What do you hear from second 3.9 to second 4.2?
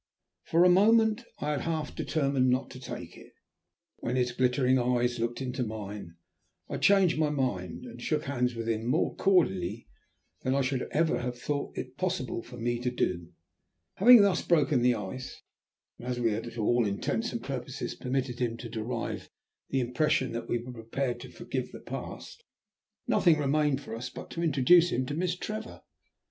but when